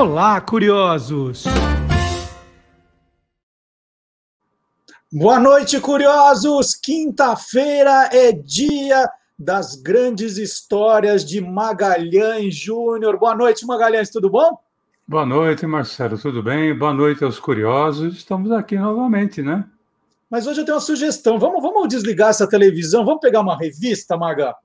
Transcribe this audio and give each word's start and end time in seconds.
Olá, 0.00 0.40
curiosos! 0.40 1.44
Boa 5.12 5.38
noite, 5.38 5.78
curiosos! 5.78 6.74
Quinta-feira 6.74 8.08
é 8.10 8.32
dia 8.32 9.06
das 9.38 9.74
grandes 9.74 10.38
histórias 10.38 11.22
de 11.22 11.38
Magalhães 11.42 12.54
Júnior. 12.54 13.18
Boa 13.18 13.34
noite, 13.34 13.66
Magalhães, 13.66 14.08
tudo 14.08 14.30
bom? 14.30 14.58
Boa 15.06 15.26
noite, 15.26 15.66
Marcelo, 15.66 16.16
tudo 16.18 16.42
bem? 16.42 16.74
Boa 16.74 16.94
noite 16.94 17.22
aos 17.22 17.38
curiosos. 17.38 18.16
Estamos 18.16 18.50
aqui 18.52 18.78
novamente, 18.78 19.42
né? 19.42 19.66
Mas 20.30 20.46
hoje 20.46 20.62
eu 20.62 20.64
tenho 20.64 20.76
uma 20.76 20.80
sugestão. 20.80 21.38
Vamos, 21.38 21.60
vamos 21.60 21.86
desligar 21.90 22.30
essa 22.30 22.48
televisão, 22.48 23.04
vamos 23.04 23.20
pegar 23.20 23.42
uma 23.42 23.54
revista, 23.54 24.16
Maga? 24.16 24.56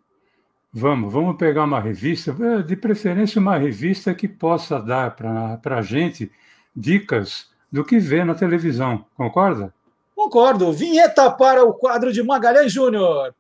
Vamos, 0.78 1.14
vamos 1.14 1.38
pegar 1.38 1.64
uma 1.64 1.80
revista, 1.80 2.36
eh, 2.38 2.62
de 2.62 2.76
preferência 2.76 3.40
uma 3.40 3.58
revista 3.58 4.14
que 4.14 4.28
possa 4.28 4.78
dar 4.78 5.16
para 5.16 5.78
a 5.78 5.82
gente 5.82 6.30
dicas 6.76 7.50
do 7.72 7.82
que 7.82 7.98
vê 7.98 8.26
na 8.26 8.36
televisão, 8.36 9.06
concorda? 9.16 9.74
Concordo. 10.14 10.74
Vinheta 10.74 11.32
para 11.32 11.64
o 11.64 11.74
quadro 11.74 12.12
de 12.12 12.22
Magalhães 12.22 12.74
Júnior. 12.74 13.34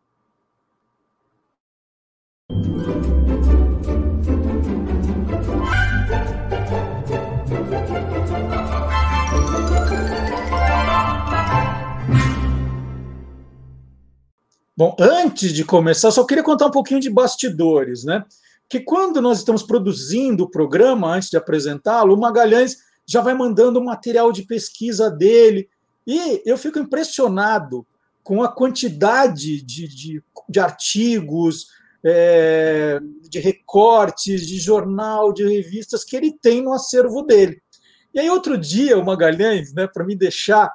Bom, 14.77 14.93
antes 14.99 15.53
de 15.53 15.63
começar, 15.63 16.11
só 16.11 16.25
queria 16.25 16.43
contar 16.43 16.65
um 16.65 16.71
pouquinho 16.71 16.99
de 16.99 17.09
bastidores, 17.09 18.03
né? 18.03 18.25
Que 18.67 18.79
quando 18.79 19.21
nós 19.21 19.37
estamos 19.37 19.63
produzindo 19.63 20.43
o 20.43 20.49
programa, 20.49 21.13
antes 21.13 21.29
de 21.29 21.37
apresentá-lo, 21.37 22.13
o 22.13 22.19
Magalhães 22.19 22.77
já 23.05 23.21
vai 23.21 23.33
mandando 23.33 23.79
o 23.79 23.85
material 23.85 24.33
de 24.33 24.43
pesquisa 24.43 25.09
dele. 25.09 25.69
E 26.05 26.41
eu 26.45 26.57
fico 26.57 26.77
impressionado 26.77 27.87
com 28.21 28.43
a 28.43 28.51
quantidade 28.51 29.61
de, 29.61 29.87
de, 29.87 30.23
de 30.49 30.59
artigos, 30.59 31.67
é, 32.03 32.99
de 33.29 33.39
recortes, 33.39 34.45
de 34.45 34.57
jornal, 34.57 35.31
de 35.31 35.47
revistas 35.47 36.03
que 36.03 36.17
ele 36.17 36.33
tem 36.33 36.61
no 36.61 36.73
acervo 36.73 37.21
dele. 37.21 37.61
E 38.13 38.19
aí, 38.19 38.29
outro 38.29 38.57
dia, 38.57 38.97
o 38.97 39.05
Magalhães, 39.05 39.73
né, 39.73 39.87
para 39.87 40.05
me 40.05 40.15
deixar 40.15 40.73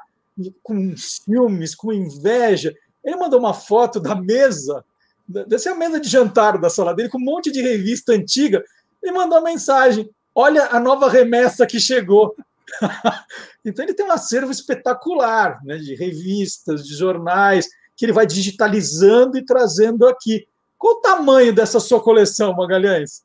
com 0.63 0.97
ciúmes, 0.97 1.75
com 1.75 1.93
inveja, 1.93 2.73
ele 3.05 3.17
mandou 3.17 3.39
uma 3.39 3.55
foto 3.55 3.99
da 3.99 4.15
mesa, 4.15 4.85
dessa 5.27 5.71
é 5.71 5.73
a 5.73 5.77
mesa 5.77 6.01
de 6.01 6.09
jantar 6.09 6.59
da 6.59 6.69
sala 6.69 6.95
dele, 6.95 7.09
com 7.09 7.19
um 7.19 7.25
monte 7.25 7.51
de 7.51 7.61
revista 7.61 8.13
antiga, 8.13 8.63
e 9.03 9.11
mandou 9.11 9.39
uma 9.39 9.51
mensagem: 9.51 10.09
Olha 10.35 10.69
a 10.71 10.79
nova 10.79 11.09
remessa 11.09 11.67
que 11.67 11.81
chegou. 11.81 12.35
então 13.65 13.85
ele 13.85 13.95
tem 13.95 14.07
um 14.07 14.13
acervo 14.13 14.51
espetacular 14.51 15.59
né, 15.65 15.77
de 15.77 15.95
revistas, 15.95 16.87
de 16.87 16.95
jornais, 16.95 17.69
que 17.97 18.05
ele 18.05 18.13
vai 18.13 18.27
digitalizando 18.27 19.37
e 19.37 19.45
trazendo 19.45 20.07
aqui. 20.07 20.47
Qual 20.79 20.95
o 20.95 21.01
tamanho 21.01 21.55
dessa 21.55 21.81
sua 21.81 22.01
coleção, 22.01 22.55
Magalhães? 22.55 23.23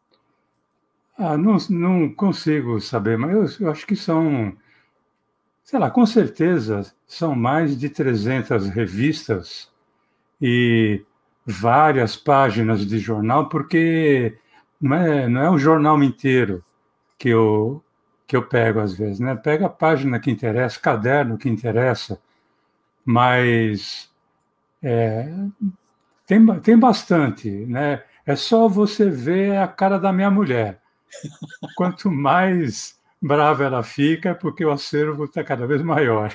Ah, 1.17 1.37
não, 1.37 1.57
não 1.69 2.13
consigo 2.13 2.81
saber, 2.81 3.17
mas 3.17 3.59
eu, 3.59 3.67
eu 3.67 3.71
acho 3.71 3.87
que 3.87 3.95
são 3.95 4.53
sei 5.65 5.79
lá, 5.79 5.89
com 5.89 6.05
certeza 6.05 6.93
são 7.07 7.35
mais 7.35 7.77
de 7.77 7.89
300 7.89 8.69
revistas 8.69 9.71
e 10.39 11.03
várias 11.45 12.15
páginas 12.15 12.85
de 12.85 12.99
jornal, 12.99 13.49
porque 13.49 14.37
não 14.79 14.95
é, 14.95 15.27
não 15.27 15.41
é 15.41 15.49
o 15.49 15.57
jornal 15.57 16.01
inteiro 16.03 16.63
que 17.17 17.29
eu, 17.29 17.83
que 18.27 18.37
eu 18.37 18.47
pego 18.47 18.79
às 18.79 18.93
vezes, 18.95 19.19
né? 19.19 19.35
Pega 19.35 19.65
a 19.65 19.69
página 19.69 20.19
que 20.19 20.29
interessa, 20.29 20.79
caderno 20.79 21.37
que 21.37 21.49
interessa, 21.49 22.19
mas 23.03 24.11
é, 24.83 25.27
tem, 26.27 26.45
tem 26.59 26.77
bastante, 26.77 27.49
né? 27.49 28.03
É 28.23 28.35
só 28.35 28.67
você 28.67 29.09
ver 29.09 29.57
a 29.57 29.67
cara 29.67 29.97
da 29.99 30.13
minha 30.13 30.29
mulher. 30.29 30.79
Quanto 31.75 32.11
mais 32.11 32.99
brava 33.25 33.63
ela 33.63 33.81
fica, 33.81 34.35
porque 34.35 34.63
o 34.63 34.71
acervo 34.71 35.25
está 35.25 35.43
cada 35.43 35.65
vez 35.65 35.81
maior. 35.81 36.33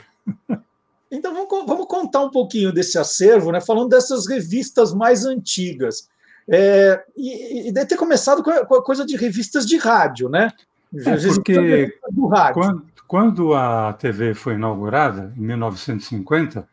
Então 1.11 1.33
vamos, 1.33 1.67
vamos, 1.67 1.87
contar 1.87 2.21
um 2.21 2.31
pouquinho 2.31 2.73
desse 2.73 2.99
acervo, 2.99 3.51
né? 3.51 3.61
falando 3.61 3.89
dessas 3.89 4.29
revistas 4.29 4.93
mais 4.95 5.25
antigas. 5.25 6.09
É, 6.49 7.03
e, 7.17 7.69
e 7.69 7.73
deve 7.73 7.87
ter 7.87 7.97
começado 7.97 8.43
com 8.43 8.51
a, 8.51 8.65
com 8.65 8.75
a, 8.75 8.85
coisa 8.85 9.05
de 9.05 9.17
revistas 9.17 9.67
de 9.67 9.77
rádio, 9.77 10.29
né? 10.29 10.53
É, 10.95 11.17
porque 11.29 11.99
rádio. 12.29 12.55
Quando, 12.55 12.85
quando 13.07 13.55
a 13.55 13.93
TV 13.93 14.35
foi 14.35 14.55
inaugurada, 14.55 15.33
em 15.37 15.41
1950, 15.41 16.69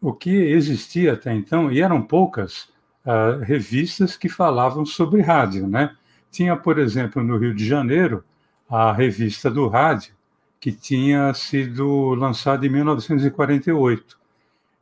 o 0.00 0.12
que 0.12 0.30
existia 0.30 1.14
até 1.14 1.32
então, 1.32 1.70
e 1.70 1.80
eram 1.80 2.02
poucas 2.02 2.68
uh, 3.04 3.40
revistas 3.42 4.16
que 4.16 4.28
falavam 4.28 4.84
sobre 4.84 5.20
rádio, 5.20 5.66
né? 5.66 5.96
Tinha, 6.30 6.56
por 6.56 6.78
exemplo, 6.78 7.22
no 7.24 7.38
Rio 7.38 7.54
de 7.54 7.66
Janeiro, 7.66 8.24
a 8.68 8.92
revista 8.92 9.50
do 9.50 9.68
rádio, 9.68 10.14
que 10.60 10.72
tinha 10.72 11.32
sido 11.34 12.14
lançada 12.14 12.66
em 12.66 12.68
1948. 12.68 14.18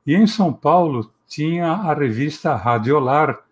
E 0.07 0.15
em 0.15 0.27
São 0.27 0.53
Paulo 0.53 1.13
tinha 1.27 1.67
a 1.67 1.95
revista 1.95 2.55
Radiolar, 2.55 3.43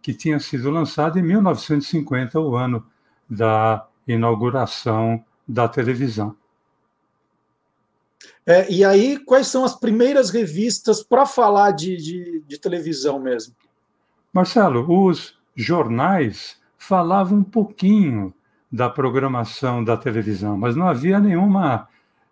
que 0.00 0.14
tinha 0.14 0.38
sido 0.38 0.70
lançada 0.70 1.18
em 1.18 1.22
1950, 1.22 2.40
o 2.40 2.56
ano 2.56 2.84
da 3.28 3.86
inauguração 4.06 5.24
da 5.46 5.68
televisão. 5.68 6.36
É, 8.44 8.70
e 8.70 8.84
aí, 8.84 9.18
quais 9.18 9.46
são 9.46 9.64
as 9.64 9.74
primeiras 9.74 10.30
revistas 10.30 11.02
para 11.02 11.24
falar 11.24 11.70
de, 11.70 11.96
de, 11.96 12.42
de 12.46 12.58
televisão 12.58 13.20
mesmo? 13.20 13.54
Marcelo, 14.32 14.86
os 15.06 15.38
jornais 15.54 16.56
falavam 16.76 17.38
um 17.38 17.44
pouquinho 17.44 18.34
da 18.72 18.88
programação 18.88 19.84
da 19.84 19.98
televisão, 19.98 20.56
mas 20.56 20.74
não 20.74 20.88
havia 20.88 21.20
nenhuma 21.20 21.86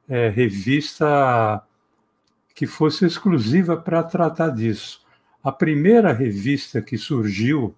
é, 0.09 0.31
revista 0.31 1.63
que 2.55 2.67
fosse 2.67 3.05
exclusiva 3.05 3.77
para 3.77 4.03
tratar 4.03 4.49
disso. 4.49 5.03
A 5.45 5.53
primeira 5.53 6.13
revista 6.13 6.81
que 6.81 6.97
surgiu 6.97 7.75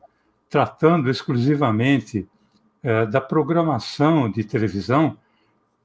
tratando 0.48 1.10
exclusivamente 1.10 2.28
é, 2.82 3.06
da 3.06 3.20
programação 3.20 4.30
de 4.30 4.44
televisão, 4.44 5.16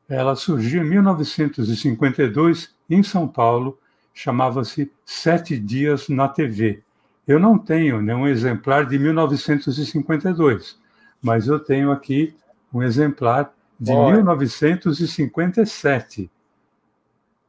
ela 0.07 0.35
surgiu 0.35 0.83
em 0.83 0.89
1952 0.89 2.75
em 2.89 3.01
São 3.01 3.27
Paulo, 3.27 3.77
chamava-se 4.13 4.91
Sete 5.05 5.57
Dias 5.57 6.09
na 6.09 6.27
TV. 6.27 6.83
Eu 7.27 7.39
não 7.39 7.57
tenho 7.57 8.01
nenhum 8.01 8.27
exemplar 8.27 8.85
de 8.85 8.97
1952, 8.97 10.79
mas 11.21 11.47
eu 11.47 11.59
tenho 11.59 11.91
aqui 11.91 12.35
um 12.77 12.83
exemplar 12.83 13.51
de 13.79 13.91
Olha. 13.91 14.17
1957, 14.17 16.29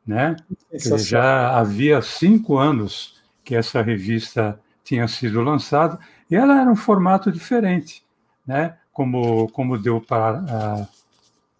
né? 0.06 0.37
já 0.72 1.59
havia 1.59 2.00
cinco 2.00 2.56
anos 2.56 3.21
que 3.44 3.55
essa 3.55 3.83
revista 3.83 4.59
tinha 4.83 5.06
sido 5.06 5.43
lançada 5.43 5.99
e 6.31 6.37
ela 6.37 6.59
era 6.61 6.71
um 6.71 6.77
formato 6.77 7.31
diferente, 7.31 8.03
né? 8.47 8.77
Como 8.93 9.49
como 9.50 9.78
deu 9.78 10.00
para 10.00 10.41
uh, 10.41 10.89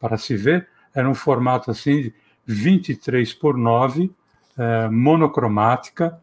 para 0.01 0.17
se 0.17 0.35
ver, 0.37 0.69
era 0.95 1.09
um 1.09 1.15
formato 1.15 1.71
assim 1.71 2.03
de 2.03 2.15
23 2.47 3.35
por 3.35 3.57
9, 3.57 4.05
uh, 4.05 4.13
eh, 4.57 4.89
monocromática, 4.89 6.19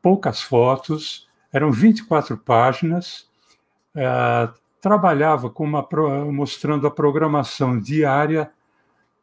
poucas 0.00 0.40
fotos, 0.40 1.28
eram 1.52 1.72
24 1.72 2.38
páginas, 2.38 3.28
uh, 3.96 4.54
trabalhava 4.84 5.48
com 5.48 5.64
uma, 5.64 5.88
mostrando 6.30 6.86
a 6.86 6.90
programação 6.90 7.80
diária 7.80 8.50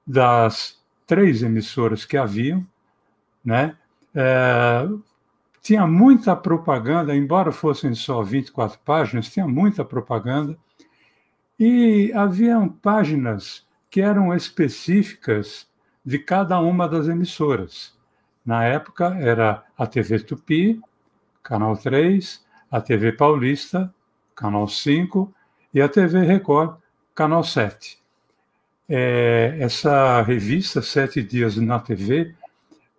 das 0.07 0.81
três 1.05 1.43
emissoras 1.43 2.03
que 2.03 2.17
haviam, 2.17 2.65
né? 3.45 3.77
É, 4.15 4.87
tinha 5.61 5.85
muita 5.85 6.35
propaganda, 6.35 7.15
embora 7.15 7.51
fossem 7.51 7.93
só 7.93 8.23
24 8.23 8.79
páginas, 8.83 9.29
tinha 9.29 9.47
muita 9.47 9.85
propaganda, 9.85 10.57
e 11.59 12.11
haviam 12.15 12.67
páginas 12.67 13.63
que 13.87 14.01
eram 14.01 14.35
específicas 14.35 15.69
de 16.03 16.17
cada 16.17 16.59
uma 16.59 16.89
das 16.89 17.07
emissoras. 17.07 17.95
Na 18.43 18.63
época 18.63 19.15
era 19.19 19.63
a 19.77 19.85
TV 19.85 20.21
Tupi, 20.21 20.81
Canal 21.43 21.77
3, 21.77 22.43
a 22.71 22.81
TV 22.81 23.11
Paulista, 23.11 23.93
Canal 24.33 24.67
5 24.67 25.31
e 25.73 25.81
a 25.81 25.89
TV 25.89 26.23
Record, 26.23 26.75
Canal 27.15 27.43
7. 27.43 27.99
É, 28.89 29.57
essa 29.59 30.21
revista, 30.21 30.81
Sete 30.81 31.23
Dias 31.23 31.55
na 31.57 31.79
TV, 31.79 32.35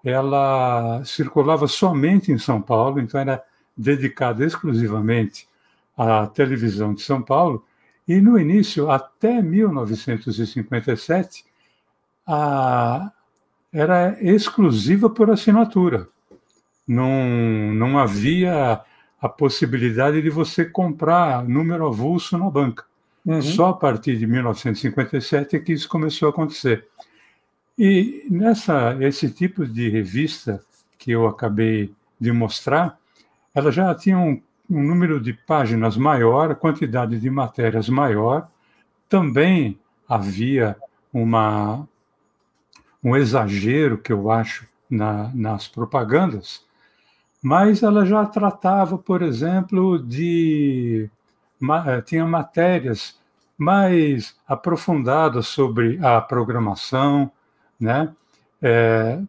ela 0.04 1.02
circulava 1.04 1.69
somente 1.69 2.32
em 2.32 2.38
São 2.38 2.60
Paulo, 2.60 3.00
então 3.00 3.20
era 3.20 3.42
dedicada 3.76 4.44
exclusivamente 4.44 5.46
à 5.96 6.26
televisão 6.26 6.92
de 6.94 7.02
São 7.02 7.22
Paulo, 7.22 7.64
E 8.08 8.20
no 8.20 8.38
início, 8.38 8.90
até 8.90 9.40
1957, 9.40 11.44
a, 12.26 13.12
era 13.72 14.16
exclusiva 14.20 15.08
por 15.08 15.30
assinatura. 15.30 16.08
Não, 16.86 17.72
não 17.75 17.98
havia 17.98 18.80
a 19.22 19.28
possibilidade 19.28 20.20
de 20.20 20.28
você 20.28 20.64
comprar 20.64 21.44
número 21.44 21.86
avulso 21.86 22.36
na 22.36 22.50
banca. 22.50 22.84
Uhum. 23.24 23.40
Só 23.40 23.69
a 23.69 23.72
partir 23.72 24.19
de 24.19 24.26
1957 24.26 25.54
é 25.54 25.60
que 25.60 25.72
isso 25.72 25.88
começou 25.88 26.26
a 26.26 26.30
acontecer. 26.30 26.88
E 27.78 28.26
nessa 28.28 28.96
esse 29.00 29.30
tipo 29.30 29.64
de 29.64 29.88
revista 29.88 30.60
que 30.98 31.12
eu 31.12 31.28
acabei 31.28 31.94
de 32.20 32.32
mostrar, 32.32 32.98
ela 33.54 33.70
já 33.70 33.94
tinha 33.94 34.19
um, 34.19 34.42
um 34.69 34.82
número 34.82 35.20
de 35.20 35.32
páginas 35.32 35.96
maior, 35.96 36.56
quantidade 36.56 37.18
de 37.20 37.30
matérias 37.30 37.88
maior. 37.88 38.48
Também 39.08 39.78
havia 40.08 40.76
uma 41.12 41.86
um 43.04 43.16
exagero 43.16 43.98
que 43.98 44.12
eu 44.12 44.30
acho 44.30 44.66
na, 44.88 45.30
nas 45.34 45.66
propagandas, 45.66 46.64
mas 47.42 47.82
ela 47.82 48.06
já 48.06 48.24
tratava, 48.24 48.96
por 48.96 49.20
exemplo, 49.20 49.98
de. 49.98 51.10
Eh, 51.86 52.00
tinha 52.02 52.24
matérias 52.24 53.18
mais 53.58 54.36
aprofundadas 54.46 55.48
sobre 55.48 55.98
a 56.04 56.20
programação, 56.20 57.30
né? 57.78 58.12
É, 58.60 59.20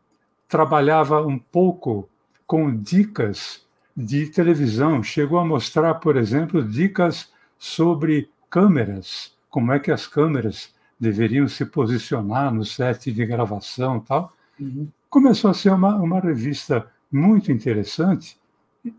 trabalhava 0.47 1.25
um 1.25 1.39
pouco 1.39 2.07
com 2.45 2.75
dicas 2.75 3.65
de 3.97 4.27
televisão, 4.27 5.01
chegou 5.01 5.39
a 5.39 5.45
mostrar, 5.45 5.95
por 5.95 6.15
exemplo, 6.15 6.63
dicas 6.63 7.31
sobre 7.57 8.29
câmeras, 8.49 9.33
como 9.49 9.71
é 9.71 9.79
que 9.79 9.91
as 9.91 10.05
câmeras 10.05 10.73
deveriam 10.99 11.47
se 11.47 11.65
posicionar 11.65 12.53
no 12.53 12.63
set 12.63 13.11
de 13.11 13.25
gravação 13.25 13.99
tal. 13.99 14.31
Uhum. 14.59 14.87
Começou 15.09 15.49
a 15.49 15.53
ser 15.53 15.71
uma, 15.71 15.95
uma 15.95 16.19
revista 16.19 16.87
muito 17.13 17.51
interessante. 17.51 18.37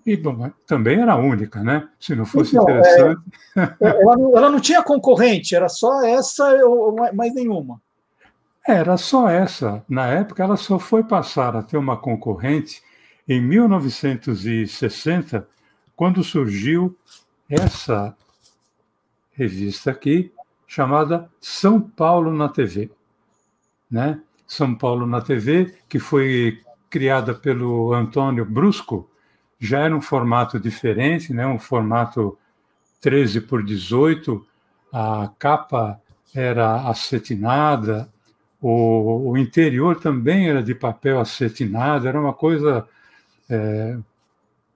E, 0.07 0.17
bom, 0.17 0.51
também 0.67 1.01
era 1.01 1.17
única, 1.17 1.63
né? 1.63 1.89
Se 2.01 2.15
não 2.15 2.25
fosse 2.25 2.57
então, 2.57 2.65
interessante. 2.65 3.21
É, 3.55 3.61
é, 3.61 4.03
ela, 4.03 4.17
não, 4.17 4.37
ela, 4.37 4.51
não, 4.51 4.61
tinha 4.61 4.83
concorrente, 4.83 5.55
era 5.55 5.69
só 5.69 6.03
essa 6.03 6.49
ou 6.65 6.97
mais 7.13 7.35
nenhuma. 7.35 7.83
Era 8.67 8.97
só 8.97 9.29
essa. 9.29 9.85
Na 9.87 10.07
época, 10.07 10.43
ela 10.43 10.57
só 10.57 10.79
foi 10.79 11.05
passar 11.05 11.55
a 11.55 11.63
ter 11.63 11.77
uma 11.77 11.99
concorrente 11.99 12.83
em 13.29 13.43
1960, 13.43 15.47
quando 15.95 16.25
surgiu 16.25 16.97
essa 17.49 18.17
revista 19.33 19.91
aqui, 19.91 20.33
chamada 20.67 21.31
São 21.41 21.79
Paulo 21.79 22.33
na 22.33 22.49
TV. 22.49 22.91
Né? 23.91 24.19
São 24.47 24.75
Paulo 24.75 25.07
na 25.07 25.21
TV, 25.21 25.75
que 25.89 25.99
foi 25.99 26.64
criada 26.95 27.35
pelo 27.35 27.93
Antônio 27.93 28.45
Brusco, 28.45 29.11
já 29.59 29.81
era 29.81 29.97
um 29.97 30.01
formato 30.01 30.61
diferente, 30.61 31.35
né? 31.35 31.45
um 31.45 31.59
formato 31.59 32.39
13 33.01 33.41
por 33.41 33.65
18, 33.65 34.47
a 34.93 35.29
capa 35.37 36.01
era 36.33 36.89
acetinada, 36.89 38.09
o, 38.61 39.33
o 39.33 39.37
interior 39.37 39.99
também 39.99 40.49
era 40.49 40.63
de 40.63 40.73
papel 40.73 41.19
acetinado, 41.19 42.07
era 42.07 42.21
uma 42.21 42.33
coisa 42.33 42.87
é, 43.51 43.99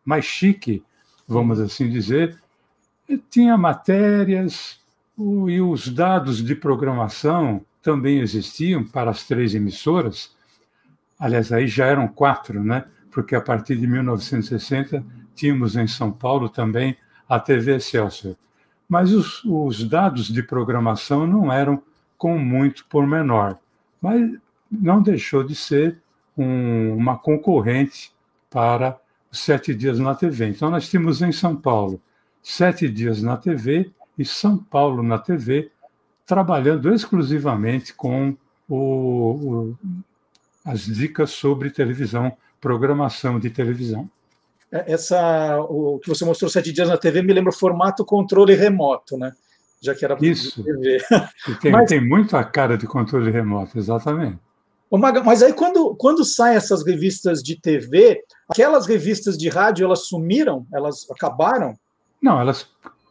mais 0.04 0.24
chique, 0.24 0.82
vamos 1.24 1.60
assim 1.60 1.88
dizer. 1.88 2.36
E 3.08 3.16
tinha 3.16 3.56
matérias 3.56 4.80
o, 5.16 5.48
e 5.48 5.60
os 5.60 5.86
dados 5.88 6.44
de 6.44 6.56
programação 6.56 7.64
também 7.80 8.18
existiam 8.18 8.84
para 8.84 9.12
as 9.12 9.22
três 9.22 9.54
emissoras, 9.54 10.36
aliás, 11.18 11.52
aí 11.52 11.66
já 11.66 11.86
eram 11.86 12.08
quatro, 12.08 12.62
né? 12.62 12.84
Porque 13.10 13.34
a 13.34 13.40
partir 13.40 13.76
de 13.76 13.86
1960 13.86 15.04
tínhamos 15.34 15.76
em 15.76 15.86
São 15.86 16.12
Paulo 16.12 16.48
também 16.48 16.96
a 17.28 17.38
TV 17.38 17.76
Excelsior. 17.76 18.36
Mas 18.88 19.12
os, 19.12 19.44
os 19.44 19.84
dados 19.84 20.28
de 20.28 20.42
programação 20.42 21.26
não 21.26 21.52
eram 21.52 21.82
com 22.16 22.38
muito 22.38 22.86
pormenor, 22.86 23.56
mas 24.00 24.30
não 24.70 25.02
deixou 25.02 25.44
de 25.44 25.54
ser 25.54 25.98
um, 26.36 26.94
uma 26.94 27.16
concorrente 27.16 28.12
para 28.50 28.98
Sete 29.30 29.74
Dias 29.74 29.98
na 29.98 30.14
TV. 30.14 30.48
Então, 30.48 30.70
nós 30.70 30.88
tínhamos 30.88 31.20
em 31.20 31.32
São 31.32 31.54
Paulo 31.54 32.00
Sete 32.42 32.88
Dias 32.88 33.22
na 33.22 33.36
TV 33.36 33.90
e 34.18 34.24
São 34.24 34.56
Paulo 34.56 35.02
na 35.02 35.18
TV, 35.18 35.70
trabalhando 36.24 36.92
exclusivamente 36.92 37.92
com 37.94 38.36
o, 38.68 38.76
o, 38.76 39.76
as 40.68 40.84
dicas 40.84 41.30
sobre 41.30 41.70
televisão, 41.70 42.36
programação 42.60 43.40
de 43.40 43.48
televisão. 43.48 44.08
É, 44.70 44.92
essa, 44.92 45.58
o 45.62 45.98
que 45.98 46.10
você 46.10 46.26
mostrou 46.26 46.50
sete 46.50 46.70
dias 46.72 46.88
na 46.88 46.98
TV 46.98 47.22
me 47.22 47.32
lembra 47.32 47.50
o 47.50 47.56
formato 47.56 48.04
controle 48.04 48.54
remoto, 48.54 49.16
né? 49.16 49.32
Já 49.80 49.94
que 49.94 50.04
era 50.04 50.16
isso. 50.20 50.62
TV. 50.62 50.98
Tem, 51.62 51.72
mas, 51.72 51.88
tem 51.88 52.06
muito 52.06 52.36
a 52.36 52.44
cara 52.44 52.76
de 52.76 52.86
controle 52.86 53.30
remoto, 53.30 53.78
exatamente. 53.78 54.38
Mas 55.24 55.42
aí 55.42 55.52
quando, 55.52 55.94
quando 55.96 56.24
saem 56.24 56.56
essas 56.56 56.84
revistas 56.84 57.42
de 57.42 57.58
TV, 57.58 58.22
aquelas 58.48 58.86
revistas 58.86 59.36
de 59.36 59.48
rádio 59.48 59.84
elas 59.84 60.06
sumiram, 60.06 60.66
elas 60.72 61.06
acabaram? 61.10 61.74
Não, 62.20 62.40
elas 62.40 62.66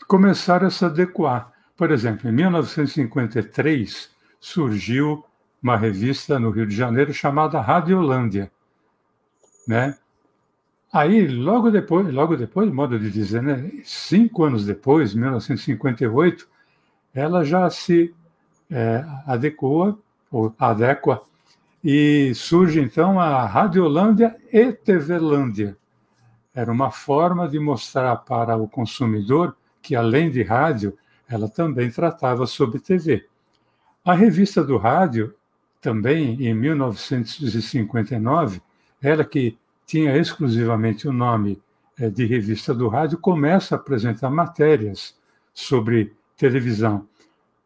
começaram 0.07 0.68
a 0.68 0.71
se 0.71 0.86
adequar. 0.86 1.51
Por 1.75 1.92
exemplo, 1.92 2.30
em 2.30 2.33
1953 2.33 4.10
surgiu 4.39 5.24
uma 5.62 5.77
revista 5.77 6.39
no 6.39 6.50
Rio 6.50 6.65
de 6.65 6.75
Janeiro 6.75 7.13
chamada 7.13 7.59
Radiolândia, 7.59 8.51
né? 9.68 9.98
Aí, 10.92 11.27
logo 11.27 11.69
depois, 11.69 12.12
logo 12.13 12.38
depois, 12.38 12.71
modo 12.71 12.98
de 12.98 13.12
dizer, 13.12 13.44
né? 13.44 13.69
Cinco 13.83 14.45
anos 14.45 14.65
depois, 14.65 15.13
1958, 15.13 16.48
ela 17.13 17.44
já 17.44 17.69
se 17.69 18.15
é, 18.69 19.04
adequa, 19.25 19.98
ou 20.31 20.54
adequa, 20.57 21.21
e 21.83 22.33
surge 22.33 22.80
então 22.80 23.19
a 23.19 23.45
Radiolândia 23.45 24.36
e 24.51 24.71
TVlândia. 24.71 25.77
Era 26.53 26.71
uma 26.71 26.89
forma 26.89 27.48
de 27.48 27.60
mostrar 27.60 28.15
para 28.18 28.57
o 28.57 28.68
consumidor 28.68 29.56
que, 29.81 29.95
além 29.95 30.31
de 30.31 30.42
rádio, 30.42 30.98
ela 31.30 31.48
também 31.48 31.92
tratava 31.92 32.48
sobre 32.48 32.80
TV. 32.80 33.27
A 34.03 34.13
revista 34.13 34.63
do 34.63 34.77
rádio 34.77 35.36
também 35.81 36.46
em 36.46 36.53
1959, 36.53 38.62
ela 39.01 39.24
que 39.24 39.57
tinha 39.86 40.17
exclusivamente 40.17 41.07
o 41.07 41.13
nome 41.13 41.62
é, 42.00 42.10
de 42.10 42.25
revista 42.25 42.74
do 42.74 42.88
rádio, 42.88 43.17
começa 43.17 43.75
a 43.75 43.77
apresentar 43.77 44.29
matérias 44.29 45.15
sobre 45.53 46.13
televisão. 46.36 47.07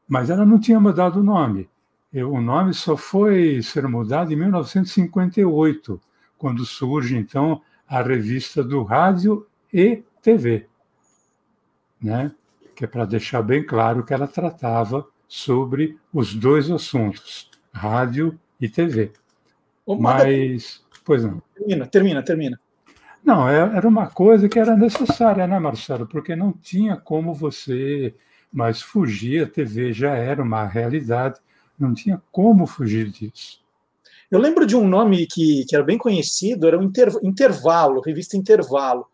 Mas 0.08 0.30
ela 0.30 0.46
não 0.46 0.60
tinha 0.60 0.80
mudado 0.80 1.20
o 1.20 1.24
nome. 1.24 1.70
O 2.13 2.41
nome 2.41 2.74
só 2.74 2.98
foi 2.98 3.62
ser 3.62 3.88
mudado 3.88 4.34
em 4.34 4.36
1958, 4.36 6.01
quando 6.38 6.65
surge, 6.65 7.18
então, 7.18 7.62
a 7.88 8.01
revista 8.01 8.63
do 8.63 8.84
rádio 8.84 9.48
e 9.74 10.03
TV, 10.22 10.68
né? 12.01 12.34
que 12.75 12.86
é 12.86 12.88
para 12.88 13.06
deixar 13.06 13.44
bem 13.44 13.63
claro 13.63 14.03
que 14.03 14.13
ela 14.13 14.27
tratava 14.27 15.08
sobre 15.27 15.98
os 16.12 16.34
dois 16.34 16.72
assuntos, 16.72 17.50
rádio 17.72 18.40
e 18.60 18.70
TV. 18.70 19.12
Mas, 19.88 20.84
pois 21.04 21.24
não. 21.24 21.42
Termina, 21.56 21.88
termina, 21.88 22.24
termina. 22.24 22.60
Não, 23.24 23.48
é, 23.48 23.78
era 23.78 23.88
uma 23.88 24.08
coisa 24.08 24.50
que 24.50 24.60
era 24.60 24.75
necessária, 24.75 25.46
né, 25.46 25.60
Marcelo? 25.60 26.08
Porque 26.08 26.36
não 26.36 26.51
tinha 26.51 26.98
como 26.98 27.34
você 27.34 28.16
mais 28.51 28.82
fugir, 28.82 29.44
a 29.44 29.48
TV 29.48 29.94
já 29.94 30.16
era 30.16 30.42
uma 30.42 30.66
realidade, 30.66 31.40
não 31.80 31.94
tinha 31.94 32.22
como 32.32 32.66
fugir 32.66 33.10
disso. 33.10 33.62
Eu 34.30 34.40
lembro 34.40 34.66
de 34.66 34.75
um 34.75 34.88
nome 34.88 35.28
que, 35.28 35.66
que 35.68 35.75
era 35.75 35.84
bem 35.84 35.98
conhecido, 35.98 36.68
era 36.68 36.80
o 36.80 36.84
Inter, 36.84 37.10
Intervalo, 37.22 38.01
revista 38.01 38.38
Intervalo. 38.38 39.06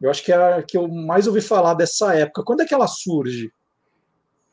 Eu 0.00 0.10
acho 0.10 0.24
que 0.24 0.32
é 0.32 0.36
a 0.36 0.62
que 0.62 0.76
eu 0.76 0.88
mais 0.88 1.26
ouvi 1.26 1.40
falar 1.40 1.74
dessa 1.74 2.14
época. 2.14 2.42
Quando 2.42 2.62
é 2.62 2.66
que 2.66 2.74
ela 2.74 2.86
surge? 2.86 3.52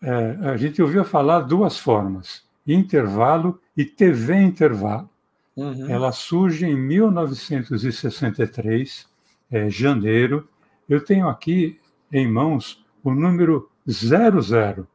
É, 0.01 0.37
a 0.49 0.57
gente 0.57 0.81
ouviu 0.81 1.03
falar 1.03 1.41
duas 1.41 1.77
formas: 1.77 2.43
intervalo 2.73 3.59
e 3.75 3.83
TV 3.85 4.35
intervalo. 4.35 5.09
Uhum. 5.55 5.89
Ela 5.89 6.11
surge 6.11 6.65
em 6.65 6.75
1963, 6.75 9.07
é, 9.51 9.69
janeiro. 9.69 10.47
Eu 10.87 11.03
tenho 11.03 11.27
aqui 11.27 11.79
em 12.11 12.27
mãos 12.27 12.83
o 13.03 13.11
número 13.11 13.69
00. 13.87 14.87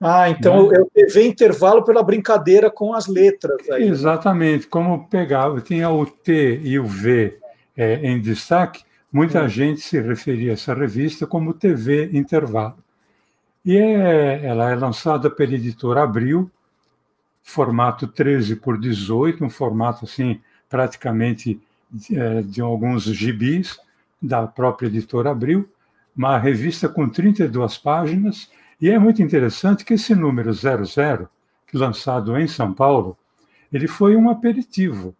Ah, 0.00 0.30
então 0.30 0.68
né? 0.68 0.78
eu 0.78 0.86
TV 0.86 1.26
intervalo 1.26 1.82
pela 1.82 2.00
brincadeira 2.02 2.70
com 2.70 2.94
as 2.94 3.08
letras. 3.08 3.68
Aí. 3.70 3.88
Exatamente, 3.88 4.68
como 4.68 5.08
pegava, 5.08 5.60
tinha 5.60 5.90
o 5.90 6.06
T 6.06 6.60
e 6.62 6.78
o 6.78 6.86
V 6.86 7.36
é, 7.76 7.94
em 8.06 8.20
destaque, 8.20 8.84
muita 9.12 9.42
uhum. 9.42 9.48
gente 9.48 9.80
se 9.80 10.00
referia 10.00 10.52
a 10.52 10.54
essa 10.54 10.72
revista 10.74 11.26
como 11.26 11.54
TV 11.54 12.10
Intervalo. 12.12 12.76
E 13.68 13.76
é, 13.76 14.46
ela 14.46 14.70
é 14.70 14.74
lançada 14.74 15.28
pela 15.28 15.52
editora 15.52 16.02
Abril, 16.02 16.50
formato 17.42 18.08
13 18.08 18.56
por 18.56 18.80
18, 18.80 19.44
um 19.44 19.50
formato 19.50 20.06
assim 20.06 20.40
praticamente 20.70 21.60
de, 21.90 22.18
é, 22.18 22.40
de 22.40 22.62
alguns 22.62 23.02
gibis 23.02 23.78
da 24.22 24.46
própria 24.46 24.86
editora 24.86 25.32
Abril, 25.32 25.68
uma 26.16 26.38
revista 26.38 26.88
com 26.88 27.10
32 27.10 27.76
páginas, 27.76 28.50
e 28.80 28.88
é 28.88 28.98
muito 28.98 29.20
interessante 29.20 29.84
que 29.84 29.92
esse 29.92 30.14
número 30.14 30.50
00, 30.50 31.28
lançado 31.74 32.38
em 32.38 32.48
São 32.48 32.72
Paulo, 32.72 33.18
ele 33.70 33.86
foi 33.86 34.16
um 34.16 34.30
aperitivo, 34.30 35.14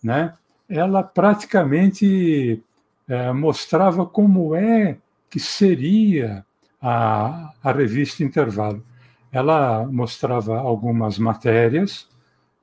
né? 0.00 0.34
Ela 0.68 1.02
praticamente 1.02 2.62
é, 3.08 3.32
mostrava 3.32 4.06
como 4.06 4.54
é 4.54 4.98
que 5.28 5.40
seria 5.40 6.46
a, 6.80 7.52
a 7.62 7.72
revista 7.72 8.22
Intervalo. 8.22 8.84
Ela 9.30 9.86
mostrava 9.86 10.58
algumas 10.58 11.18
matérias, 11.18 12.08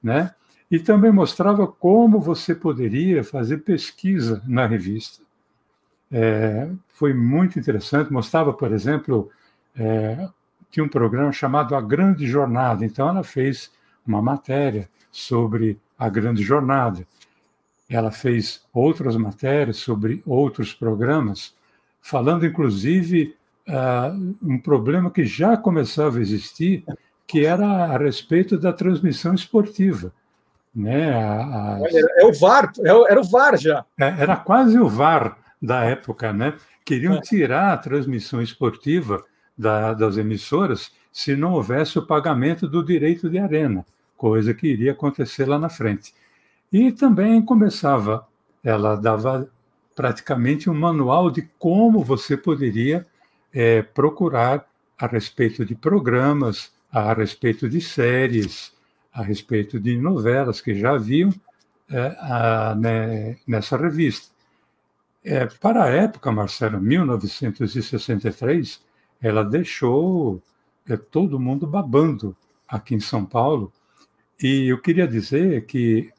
né? 0.02 0.34
E 0.70 0.80
também 0.80 1.12
mostrava 1.12 1.68
como 1.68 2.20
você 2.20 2.56
poderia 2.56 3.24
fazer 3.24 3.60
pesquisa 3.60 4.42
na 4.48 4.66
revista. 4.66 5.22
É, 6.12 6.70
foi 6.90 7.14
muito 7.14 7.60
interessante. 7.60 8.12
Mostrava, 8.12 8.54
por 8.54 8.72
exemplo, 8.72 9.30
é, 9.76 10.28
tinha 10.72 10.84
um 10.84 10.90
programa 10.90 11.32
chamado 11.32 11.76
A 11.76 11.82
Grande 11.82 12.26
Jornada. 12.26 12.84
Então, 12.84 13.08
ela 13.08 13.24
fez 13.24 13.72
uma 14.06 14.22
matéria 14.22 14.90
sobre 15.12 15.80
a 15.98 16.10
Grande 16.10 16.42
Jornada. 16.42 17.06
Ela 17.88 18.12
fez 18.12 18.66
outras 18.74 19.16
matérias 19.16 19.78
sobre 19.78 20.24
outros 20.26 20.74
programas, 20.74 21.56
falando 22.02 22.46
inclusive 22.46 23.36
uh, 23.68 24.36
um 24.42 24.60
problema 24.60 25.12
que 25.12 25.26
já 25.26 25.56
começava 25.58 26.18
a 26.18 26.22
existir, 26.22 26.84
que 27.26 27.46
era 27.46 27.66
a 27.68 27.98
respeito 27.98 28.58
da 28.58 28.74
transmissão 28.74 29.34
esportiva. 29.34 30.14
Né? 30.76 31.14
A, 31.14 31.76
a... 31.76 31.80
É 32.18 32.26
o 32.26 32.34
VAR, 32.34 32.72
é 32.80 33.12
era 33.12 33.22
o 33.22 33.24
VAR 33.24 33.58
já. 33.58 33.86
É, 34.00 34.22
era 34.22 34.36
quase 34.36 34.80
o 34.80 34.88
VAR 34.88 35.38
da 35.62 35.84
época, 35.84 36.34
né? 36.34 36.56
Queriam 36.84 37.16
é. 37.16 37.22
tirar 37.22 37.74
a 37.74 37.78
transmissão 37.78 38.42
esportiva 38.42 39.24
da, 39.58 39.94
das 39.94 40.18
emissoras 40.18 40.92
se 41.12 41.36
não 41.36 41.54
houvesse 41.54 42.00
o 42.00 42.06
pagamento 42.06 42.68
do 42.68 42.84
direito 42.84 43.30
de 43.30 43.38
arena, 43.38 43.86
coisa 44.18 44.54
que 44.54 44.68
iria 44.68 44.94
acontecer 44.94 45.48
lá 45.48 45.60
na 45.60 45.70
frente. 45.70 46.14
E 46.72 46.92
também 46.92 47.40
começava, 47.42 48.28
ela 48.64 48.96
dava 48.96 49.48
praticamente 49.96 50.72
um 50.72 50.74
manual 50.74 51.30
de 51.30 51.44
como 51.60 52.04
você 52.04 52.36
poderia 52.36 53.06
é, 53.54 53.82
procurar 53.82 54.66
a 54.98 55.08
respeito 55.08 55.66
de 55.66 55.76
programas, 55.76 56.72
a 56.92 57.14
respeito 57.14 57.70
de 57.70 57.80
séries, 57.82 58.74
a 59.14 59.22
respeito 59.22 59.80
de 59.80 59.96
novelas 59.98 60.60
que 60.62 60.74
já 60.74 60.92
haviam 60.92 61.30
é, 61.90 62.16
a, 62.20 62.76
né, 62.76 63.38
nessa 63.48 63.78
revista. 63.78 64.34
É, 65.24 65.46
para 65.46 65.84
a 65.84 65.90
época, 65.90 66.32
Marcelo, 66.32 66.82
1963, 66.82 68.82
ela 69.22 69.44
deixou 69.44 70.42
é, 70.90 70.98
todo 70.98 71.40
mundo 71.40 71.68
babando 71.68 72.36
aqui 72.68 72.96
em 72.96 73.00
São 73.00 73.24
Paulo. 73.26 73.72
E 74.42 74.68
eu 74.68 74.82
queria 74.82 75.08
dizer 75.08 75.66
que 75.66 76.12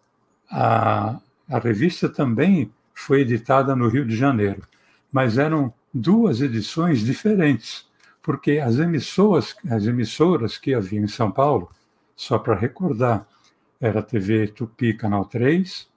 a, 0.51 1.21
a 1.49 1.59
revista 1.59 2.09
também 2.09 2.73
foi 2.95 3.23
editada 3.23 3.75
no 3.75 3.89
Rio 3.89 4.07
de 4.07 4.17
Janeiro, 4.17 4.63
mas 5.13 5.37
eram 5.37 5.75
duas 5.95 6.41
edições 6.41 7.01
diferentes, 7.01 7.87
porque 8.21 8.59
as 8.59 8.79
emissoras, 8.79 9.55
as 9.71 9.87
emissoras 9.87 10.59
que 10.59 10.75
havia 10.75 10.99
em 10.99 11.07
São 11.07 11.31
Paulo, 11.31 11.71
só 12.17 12.39
para 12.39 12.57
recordar, 12.57 13.27
era 13.81 14.03
TV 14.03 14.49
Tupi 14.49 14.95
Canal 14.95 15.27
3, 15.27 15.89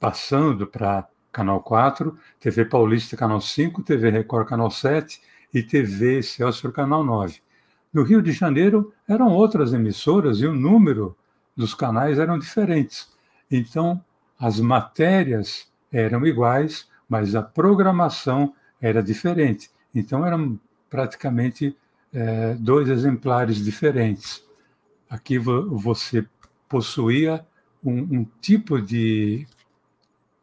passando 0.00 0.66
para 0.66 1.06
Canal 1.30 1.60
4, 1.60 2.16
TV 2.40 2.64
Paulista 2.64 3.16
Canal 3.16 3.40
5, 3.40 3.82
TV 3.82 4.08
Record 4.08 4.48
Canal 4.48 4.70
7 4.70 5.20
e 5.52 5.62
TV 5.62 6.22
Celso 6.22 6.70
Canal 6.72 7.04
9. 7.04 7.40
No 7.92 8.02
Rio 8.02 8.22
de 8.22 8.32
Janeiro 8.32 8.92
eram 9.08 9.28
outras 9.32 9.72
emissoras 9.72 10.38
e 10.38 10.46
o 10.46 10.54
número 10.54 11.16
dos 11.56 11.74
canais 11.74 12.18
eram 12.18 12.38
diferentes. 12.38 13.08
Então, 13.50 14.02
as 14.38 14.58
matérias 14.58 15.70
eram 15.92 16.26
iguais, 16.26 16.88
mas 17.08 17.34
a 17.34 17.42
programação 17.42 18.54
era 18.80 19.02
diferente. 19.02 19.70
Então, 19.94 20.26
eram 20.26 20.58
praticamente 20.90 21.76
é, 22.12 22.54
dois 22.54 22.88
exemplares 22.88 23.64
diferentes. 23.64 24.44
Aqui 25.08 25.38
você 25.38 26.26
possuía 26.68 27.44
um, 27.84 28.18
um 28.20 28.26
tipo 28.40 28.80
de, 28.80 29.46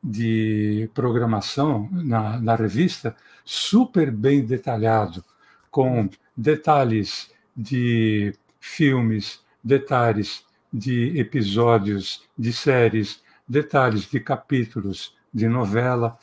de 0.03 0.89
programação 0.94 1.89
na, 1.91 2.39
na 2.39 2.56
revista 2.56 3.15
super 3.44 4.12
bem 4.12 4.46
detalhado, 4.46 5.24
com 5.70 6.10
detalhes 6.36 7.32
de 7.56 8.34
filmes, 8.60 9.41
detalhes 9.63 10.46
de 10.72 11.20
episódios 11.20 12.24
de 12.38 12.53
séries, 12.53 13.22
detalhes 13.48 14.10
de 14.10 14.20
capítulos 14.20 15.15
de 15.34 15.48
novela. 15.48 16.18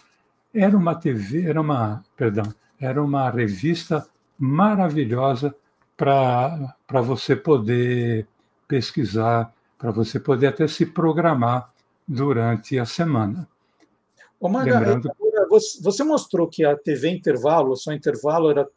Era 0.52 0.76
uma 0.76 0.94
TV, 0.94 1.46
era 1.46 1.60
uma, 1.60 2.02
perdão, 2.16 2.44
era 2.80 3.02
uma 3.02 3.30
revista 3.30 4.06
maravilhosa 4.38 5.54
para 5.96 6.74
você 7.02 7.34
poder 7.34 8.26
pesquisar, 8.66 9.52
para 9.78 9.90
você 9.90 10.18
poder 10.20 10.48
até 10.48 10.66
se 10.68 10.86
programar 10.86 11.72
durante 12.06 12.78
a 12.78 12.86
semana. 12.86 13.48
Ô, 14.40 14.48
Maga, 14.48 14.78
Lembrando... 14.78 15.10
você 15.82 16.04
mostrou 16.04 16.48
que 16.48 16.64
a 16.64 16.76
TV 16.76 17.10
intervalo, 17.10 17.76
só 17.76 17.92
intervalo, 17.92 18.50
era 18.50 18.68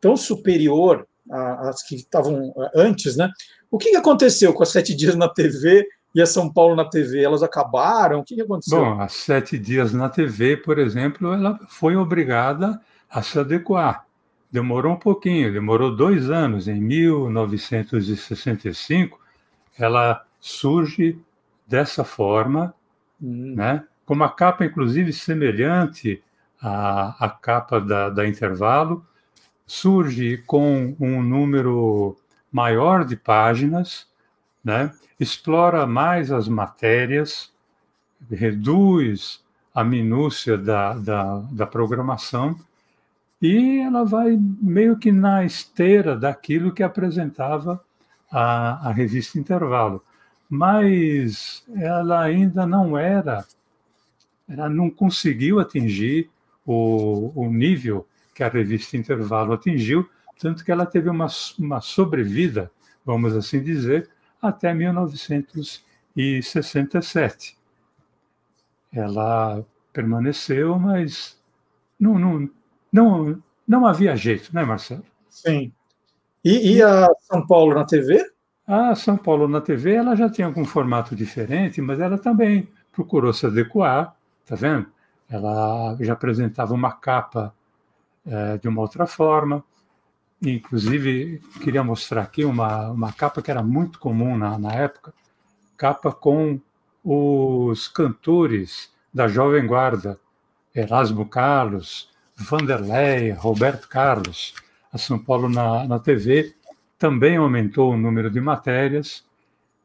tão 0.00 0.16
superior 0.16 1.06
às 1.30 1.82
que 1.82 1.94
estavam 1.94 2.52
antes, 2.74 3.16
né? 3.16 3.30
O 3.70 3.78
que 3.78 3.96
aconteceu 3.96 4.52
com 4.52 4.62
as 4.62 4.68
sete 4.70 4.94
dias 4.94 5.14
na 5.14 5.28
TV 5.28 5.86
e 6.14 6.22
a 6.22 6.26
São 6.26 6.52
Paulo 6.52 6.76
na 6.76 6.84
TV? 6.84 7.22
Elas 7.22 7.42
acabaram? 7.42 8.20
O 8.20 8.24
que 8.24 8.40
aconteceu? 8.40 8.78
Bom, 8.78 9.00
as 9.00 9.14
sete 9.14 9.58
dias 9.58 9.92
na 9.92 10.08
TV, 10.08 10.56
por 10.56 10.78
exemplo, 10.78 11.32
ela 11.32 11.58
foi 11.68 11.96
obrigada 11.96 12.80
a 13.10 13.20
se 13.22 13.36
adequar. 13.38 14.06
Demorou 14.50 14.92
um 14.92 14.98
pouquinho, 14.98 15.52
demorou 15.52 15.94
dois 15.94 16.30
anos. 16.30 16.66
Em 16.68 16.80
1965, 16.80 19.20
ela 19.78 20.24
surge 20.40 21.18
dessa 21.66 22.04
forma, 22.04 22.74
hum. 23.20 23.54
né? 23.56 23.84
com 24.04 24.14
uma 24.14 24.28
capa, 24.28 24.64
inclusive, 24.64 25.12
semelhante 25.12 26.22
à, 26.60 27.24
à 27.24 27.30
capa 27.30 27.80
da, 27.80 28.10
da 28.10 28.28
Intervalo, 28.28 29.04
surge 29.66 30.38
com 30.46 30.94
um 31.00 31.22
número 31.22 32.16
maior 32.52 33.04
de 33.04 33.16
páginas, 33.16 34.06
né? 34.64 34.92
explora 35.18 35.86
mais 35.86 36.32
as 36.32 36.48
matérias, 36.48 37.52
reduz 38.30 39.42
a 39.74 39.84
minúcia 39.84 40.56
da, 40.56 40.94
da, 40.94 41.38
da 41.50 41.66
programação 41.66 42.56
e 43.42 43.80
ela 43.80 44.04
vai 44.04 44.38
meio 44.62 44.96
que 44.96 45.12
na 45.12 45.44
esteira 45.44 46.16
daquilo 46.16 46.72
que 46.72 46.82
apresentava 46.82 47.82
a, 48.30 48.88
a 48.88 48.92
revista 48.92 49.38
Intervalo. 49.38 50.02
Mas 50.48 51.64
ela 51.76 52.22
ainda 52.22 52.66
não 52.66 52.96
era, 52.96 53.44
ela 54.48 54.68
não 54.68 54.88
conseguiu 54.88 55.60
atingir 55.60 56.30
o, 56.64 57.32
o 57.34 57.50
nível 57.50 58.06
que 58.34 58.42
a 58.42 58.48
revista 58.48 58.96
Intervalo 58.96 59.52
atingiu, 59.52 60.08
tanto 60.38 60.64
que 60.64 60.72
ela 60.72 60.86
teve 60.86 61.08
uma, 61.08 61.26
uma 61.58 61.80
sobrevida, 61.80 62.70
vamos 63.04 63.36
assim 63.36 63.62
dizer, 63.62 64.08
até 64.48 64.74
1967. 64.74 67.56
Ela 68.92 69.64
permaneceu, 69.92 70.78
mas 70.78 71.38
não, 71.98 72.18
não, 72.18 72.50
não, 72.92 73.42
não 73.66 73.86
havia 73.86 74.16
jeito, 74.16 74.54
né, 74.54 74.64
Marcelo? 74.64 75.04
Sim. 75.28 75.72
E, 76.44 76.76
e 76.76 76.82
a 76.82 77.08
São 77.20 77.46
Paulo 77.46 77.74
na 77.74 77.84
TV? 77.84 78.24
A 78.66 78.94
São 78.94 79.16
Paulo 79.16 79.48
na 79.48 79.60
TV 79.60 79.94
ela 79.94 80.14
já 80.14 80.30
tinha 80.30 80.46
algum 80.46 80.64
formato 80.64 81.14
diferente, 81.14 81.80
mas 81.80 82.00
ela 82.00 82.18
também 82.18 82.68
procurou 82.92 83.32
se 83.32 83.46
adequar, 83.46 84.16
tá 84.46 84.54
vendo? 84.54 84.86
Ela 85.28 85.96
já 86.00 86.12
apresentava 86.12 86.74
uma 86.74 86.92
capa 86.92 87.54
é, 88.26 88.58
de 88.58 88.68
uma 88.68 88.80
outra 88.80 89.06
forma. 89.06 89.64
Inclusive, 90.44 91.40
queria 91.62 91.82
mostrar 91.82 92.22
aqui 92.22 92.44
uma, 92.44 92.90
uma 92.90 93.12
capa 93.12 93.40
que 93.40 93.50
era 93.50 93.62
muito 93.62 93.98
comum 93.98 94.36
na, 94.36 94.58
na 94.58 94.72
época, 94.72 95.14
capa 95.76 96.12
com 96.12 96.60
os 97.02 97.88
cantores 97.88 98.92
da 99.12 99.26
Jovem 99.26 99.66
Guarda, 99.66 100.18
Erasmo 100.74 101.26
Carlos, 101.26 102.10
Vanderlei, 102.36 103.30
Roberto 103.30 103.88
Carlos. 103.88 104.54
a 104.92 104.98
São 104.98 105.18
Paulo 105.18 105.48
na, 105.48 105.86
na 105.86 105.98
TV, 105.98 106.54
também 106.98 107.36
aumentou 107.36 107.92
o 107.92 107.96
número 107.96 108.30
de 108.30 108.40
matérias, 108.40 109.24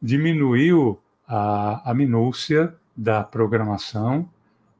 diminuiu 0.02 1.00
a, 1.28 1.90
a 1.90 1.94
minúcia 1.94 2.76
da 2.96 3.24
programação, 3.24 4.30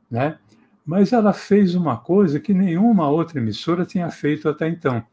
né? 0.10 0.38
mas 0.86 1.14
ela 1.14 1.34
fez 1.34 1.76
uma 1.76 1.98
coisa 1.98 2.40
que 2.40 2.54
nenhuma 2.54 3.08
outra 3.10 3.40
emissora 3.40 3.86
tinha 3.86 4.10
feito 4.10 4.50
até 4.50 4.68
então. 4.68 5.04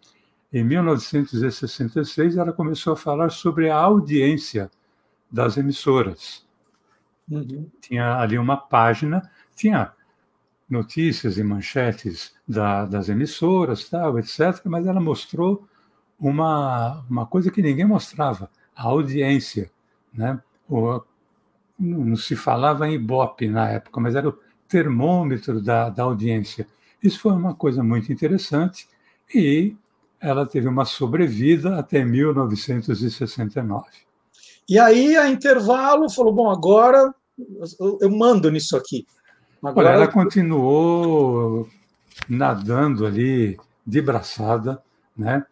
Em 0.53 0.65
1966, 0.65 2.37
ela 2.37 2.53
começou 2.53 2.93
a 2.93 2.97
falar 2.97 3.31
sobre 3.31 3.69
a 3.69 3.77
audiência 3.77 4.71
das 5.31 5.57
emissoras. 5.57 6.47
Uhum. 7.29 7.69
Tinha 7.81 8.17
ali 8.17 8.39
uma 8.39 8.57
página, 8.57 9.29
tinha 9.55 9.93
notícias 10.69 11.39
e 11.39 11.45
manchetes 11.45 12.35
da, 12.47 12.85
das 12.85 13.09
emissoras, 13.09 13.89
tal, 13.89 14.19
etc., 14.19 14.65
mas 14.65 14.87
ela 14.87 15.01
mostrou 15.01 15.67
uma, 16.19 17.05
uma 17.09 17.27
coisa 17.27 17.51
que 17.51 17.63
ninguém 17.63 17.85
mostrava, 17.85 18.51
a 18.75 18.85
audiência. 18.85 19.71
Né? 20.13 20.41
O, 20.69 21.03
não 21.79 22.17
se 22.17 22.35
falava 22.35 22.89
em 22.89 22.95
Ibope 22.95 23.49
na 23.49 23.69
época, 23.69 24.01
mas 24.01 24.15
era 24.15 24.29
o 24.29 24.39
termômetro 24.69 25.61
da, 25.61 25.89
da 25.91 26.03
audiência. 26.03 26.67
Isso 27.03 27.21
foi 27.21 27.33
uma 27.33 27.55
coisa 27.55 27.83
muito 27.83 28.13
interessante 28.13 28.89
e 29.33 29.77
ela 30.21 30.47
teve 30.47 30.69
uma 30.69 30.85
sobrevida 30.85 31.79
até 31.79 32.05
1969. 32.05 33.85
E 34.69 34.79
aí, 34.79 35.17
a 35.17 35.29
intervalo, 35.29 36.11
falou: 36.11 36.33
bom, 36.33 36.51
agora 36.51 37.15
eu 38.01 38.11
mando 38.11 38.51
nisso 38.51 38.77
aqui. 38.77 39.07
Agora... 39.63 39.89
Olha, 39.89 39.95
ela 39.95 40.09
continuou 40.09 41.69
nadando 42.29 43.07
ali 43.07 43.57
de 43.87 44.03
braçada, 44.03 44.83
né? 45.17 45.45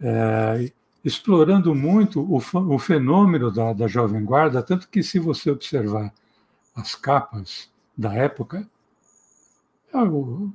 É, 0.00 0.72
explorando 1.04 1.74
muito 1.74 2.20
o, 2.20 2.38
o 2.38 2.78
fenômeno 2.78 3.50
da, 3.50 3.72
da 3.72 3.86
Jovem 3.86 4.24
Guarda, 4.24 4.62
tanto 4.62 4.88
que, 4.88 5.02
se 5.02 5.18
você 5.18 5.50
observar 5.50 6.12
as 6.74 6.94
capas 6.94 7.70
da 7.96 8.14
época, 8.14 8.66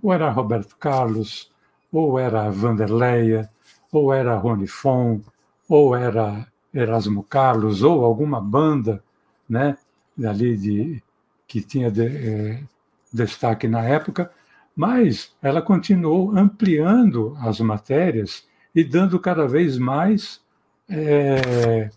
ou 0.01 0.11
era 0.11 0.31
Roberto 0.31 0.75
Carlos, 0.77 1.51
ou 1.91 2.17
era 2.17 2.49
Vanderleia, 2.49 3.49
ou 3.97 4.13
era 4.13 4.37
Rony 4.37 4.67
Fon, 4.67 5.21
ou 5.67 5.95
era 5.95 6.47
Erasmo 6.73 7.23
Carlos, 7.23 7.83
ou 7.83 8.05
alguma 8.05 8.39
banda 8.39 9.03
né, 9.49 9.77
ali 10.23 10.57
de, 10.57 11.03
que 11.47 11.61
tinha 11.61 11.89
de, 11.89 12.05
é, 12.05 12.63
destaque 13.11 13.67
na 13.67 13.83
época, 13.83 14.31
mas 14.75 15.35
ela 15.41 15.61
continuou 15.61 16.37
ampliando 16.37 17.35
as 17.39 17.59
matérias 17.59 18.47
e 18.75 18.83
dando 18.83 19.19
cada 19.19 19.47
vez 19.47 19.77
mais 19.77 20.39
é, 20.87 21.89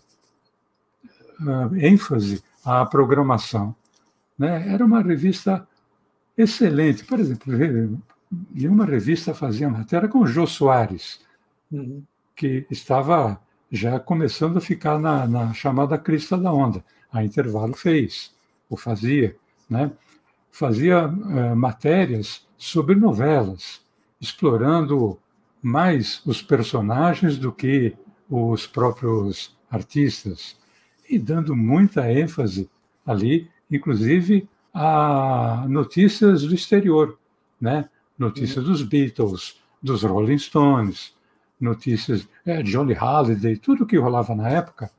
ênfase 1.77 2.43
à 2.65 2.85
programação. 2.85 3.75
Né? 4.37 4.67
Era 4.67 4.83
uma 4.83 5.01
revista 5.01 5.67
excelente. 6.35 7.03
Por 7.05 7.19
exemplo, 7.19 7.53
nenhuma 8.51 8.85
revista 8.85 9.33
fazia 9.33 9.69
matéria 9.69 10.07
com 10.07 10.19
o 10.19 10.27
Jô 10.27 10.47
Soares. 10.47 11.19
Que 12.35 12.65
estava 12.69 13.41
já 13.71 13.99
começando 13.99 14.57
a 14.57 14.61
ficar 14.61 14.99
na, 14.99 15.27
na, 15.27 15.53
chamada 15.53 15.97
crista 15.97 16.37
da 16.37 16.51
onda. 16.51 16.83
A 17.11 17.23
Intervalo 17.23 17.73
fez, 17.73 18.33
ou 18.69 18.77
fazia, 18.77 19.35
né? 19.69 19.91
fazia 20.51 21.07
uh, 21.07 21.55
matérias 21.55 22.45
sobre 22.57 22.95
novelas, 22.95 23.81
explorando 24.19 25.17
mais 25.61 26.21
os 26.25 26.41
personagens 26.41 27.37
do 27.37 27.51
que 27.51 27.95
os 28.29 28.67
próprios 28.67 29.57
artistas, 29.69 30.57
e 31.09 31.17
dando 31.17 31.55
muita 31.55 32.11
ênfase 32.11 32.69
ali, 33.05 33.49
inclusive 33.69 34.47
a 34.73 35.65
notícias 35.67 36.43
do 36.43 36.53
exterior, 36.53 37.17
né? 37.59 37.89
Notícias 38.17 38.63
dos 38.63 38.81
Beatles, 38.81 39.59
dos 39.81 40.03
Rolling 40.03 40.37
Stones, 40.37 41.13
notícias 41.61 42.27
é, 42.45 42.61
Johnny 42.63 42.93
Halliday, 42.93 43.55
tudo 43.57 43.85
que 43.85 43.97
rolava 43.97 44.35
na 44.35 44.49
época, 44.49 44.89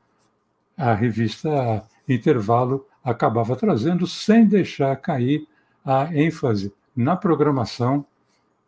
a 0.77 0.93
revista 0.93 1.83
Intervalo 2.07 2.85
acabava 3.03 3.55
trazendo 3.55 4.07
sem 4.07 4.45
deixar 4.45 4.95
cair 4.95 5.47
a 5.85 6.15
ênfase 6.15 6.73
na 6.95 7.15
programação, 7.15 8.05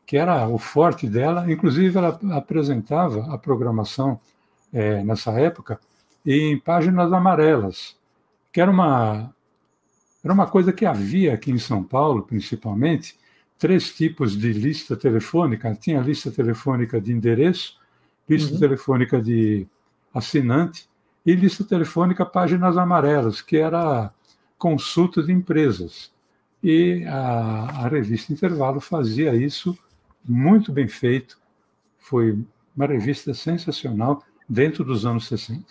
que 0.06 0.18
era 0.18 0.48
o 0.48 0.58
forte 0.58 1.08
dela. 1.08 1.52
Inclusive, 1.52 1.98
ela 1.98 2.20
apresentava 2.32 3.34
a 3.34 3.38
programação 3.38 4.20
é, 4.74 5.04
nessa 5.04 5.32
época 5.32 5.80
em 6.26 6.58
páginas 6.60 7.12
amarelas, 7.14 7.96
que 8.52 8.60
era 8.60 8.70
uma 8.70 9.34
era 10.24 10.34
uma 10.34 10.48
coisa 10.48 10.74
que 10.74 10.88
havia 10.88 11.36
aqui 11.36 11.52
em 11.52 11.60
São 11.60 11.84
Paulo, 11.84 12.24
principalmente, 12.24 13.16
três 13.60 13.96
tipos 13.96 14.36
de 14.36 14.52
lista 14.54 14.98
telefônica. 14.98 15.76
Tinha 15.76 16.02
lista 16.02 16.32
telefônica 16.32 17.00
de 17.00 17.12
endereço, 17.12 17.78
lista 18.28 18.54
uhum. 18.54 18.60
telefônica 18.60 19.22
de 19.22 19.68
assinante 20.14 20.90
e 21.26 21.34
lista 21.34 21.64
telefônica 21.64 22.26
páginas 22.26 22.78
amarelas, 22.78 23.42
que 23.42 23.58
era 23.58 24.12
consulta 24.58 25.22
de 25.24 25.32
empresas. 25.32 26.12
E 26.64 27.04
a, 27.06 27.84
a 27.84 27.88
revista 27.88 28.34
Intervalo 28.34 28.80
fazia 28.80 29.36
isso 29.36 29.78
muito 30.24 30.72
bem 30.72 30.88
feito. 30.88 31.38
Foi 32.00 32.38
uma 32.76 32.88
revista 32.88 33.34
sensacional 33.34 34.24
dentro 34.48 34.84
dos 34.84 35.06
anos 35.06 35.28
60. 35.28 35.64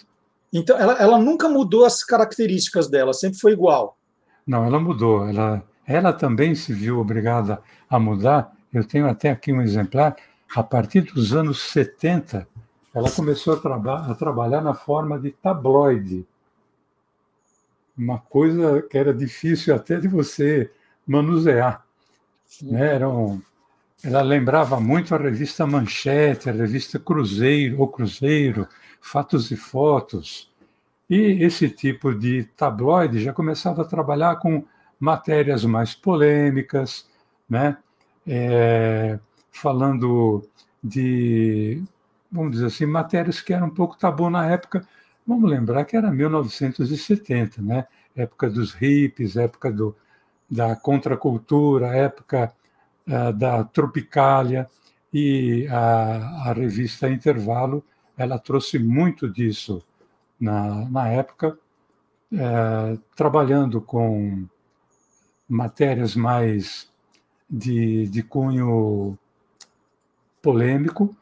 Então, 0.53 0.79
ela, 0.79 0.95
ela 0.95 1.19
nunca 1.19 1.49
mudou 1.49 1.85
as 1.85 2.05
características 2.05 2.89
dela, 2.89 3.13
sempre 3.13 3.39
foi 3.39 3.53
igual. 3.53 3.99
Não, 4.47 4.65
ela 4.65 4.79
mudou. 4.79 5.27
Ela, 5.29 5.65
ela 5.87 6.13
também 6.13 6.55
se 6.55 6.73
viu 6.73 7.01
obrigada 7.01 7.61
a 7.91 7.99
mudar. 7.99 8.53
Eu 8.73 8.85
tenho 8.85 9.09
até 9.09 9.31
aqui 9.31 9.53
um 9.53 9.61
exemplar. 9.61 10.17
A 10.55 10.63
partir 10.63 11.03
dos 11.03 11.33
anos 11.33 11.63
70, 11.71 12.47
ela 12.95 13.11
começou 13.11 13.55
a, 13.55 13.57
traba 13.57 14.11
a 14.11 14.15
trabalhar 14.15 14.61
na 14.61 14.75
forma 14.75 15.19
de 15.19 15.31
tabloide. 15.31 16.27
Uma 17.97 18.19
coisa 18.19 18.83
que 18.83 18.97
era 18.97 19.13
difícil 19.13 19.75
até 19.75 19.99
de 19.99 20.09
você 20.09 20.71
manusear. 21.07 21.85
Né? 22.63 22.95
Era 22.95 23.09
um, 23.09 23.41
ela 24.03 24.21
lembrava 24.21 24.79
muito 24.79 25.15
a 25.15 25.19
revista 25.19 25.67
Manchete, 25.67 26.51
a 26.51 26.53
revista 26.53 26.99
Cruzeiro, 26.99 27.81
ou 27.81 27.89
Cruzeiro, 27.89 28.69
Fatos 29.01 29.51
e 29.51 29.57
Fotos. 29.57 30.53
E 31.09 31.43
esse 31.43 31.71
tipo 31.71 32.15
de 32.15 32.45
tabloide 32.57 33.23
já 33.23 33.33
começava 33.33 33.83
a 33.83 33.87
trabalhar 33.87 34.37
com 34.37 34.65
matérias 35.01 35.65
mais 35.65 35.95
polêmicas, 35.95 37.09
né? 37.49 37.79
É, 38.27 39.19
falando 39.55 40.43
de, 40.83 41.83
vamos 42.31 42.53
dizer 42.53 42.67
assim, 42.67 42.87
matérias 42.87 43.41
que 43.41 43.53
eram 43.53 43.69
um 43.69 43.75
pouco 43.75 43.97
tabu 43.97 44.29
na 44.29 44.47
época. 44.47 44.87
Vamos 45.27 45.51
lembrar 45.51 45.85
que 45.85 45.97
era 45.97 46.11
1970, 46.11 47.63
né? 47.63 47.87
época 48.15 48.49
dos 48.51 48.73
hippies, 48.73 49.37
época 49.37 49.73
do, 49.73 49.97
da 50.51 50.77
contracultura, 50.77 51.89
época 51.97 52.53
uh, 53.09 53.33
da 53.33 53.65
Tropicália, 53.65 54.69
e 55.13 55.67
a, 55.69 56.51
a 56.51 56.53
revista 56.53 57.09
Intervalo 57.09 57.85
ela 58.17 58.39
trouxe 58.39 58.79
muito 58.79 59.29
disso 59.29 59.83
na, 60.39 60.89
na 60.91 61.09
época, 61.09 61.59
é, 62.33 62.99
trabalhando 63.15 63.81
com 63.81 64.47
matérias 65.49 66.17
mais 66.17 66.91
de, 67.49 68.09
de 68.09 68.23
cunho 68.23 69.17
polêmico, 70.45 71.17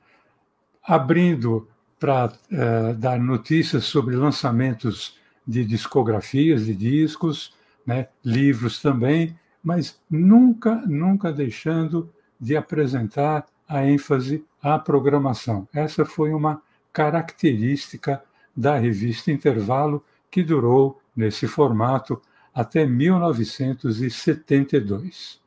abrindo 0.82 1.66
para 1.98 2.30
é, 2.50 2.92
dar 2.94 3.18
notícias 3.20 3.84
sobre 3.84 4.16
lançamentos 4.16 5.16
de 5.46 5.64
discografias, 5.64 6.66
de 6.66 6.74
discos, 6.74 7.54
né, 7.86 8.08
livros 8.24 8.82
também, 8.82 9.38
mas 9.62 10.00
nunca, 10.10 10.74
nunca 10.86 11.32
deixando 11.32 12.12
de 12.40 12.56
apresentar 12.56 13.46
a 13.68 13.86
ênfase 13.86 14.44
à 14.60 14.76
programação. 14.76 15.68
Essa 15.72 16.04
foi 16.04 16.34
uma 16.34 16.60
característica 16.92 18.20
da 18.56 18.76
revista 18.76 19.30
Intervalo, 19.30 20.04
que 20.28 20.42
durou 20.42 21.00
nesse 21.14 21.46
formato 21.46 22.20
até 22.52 22.84
1972. 22.84 25.40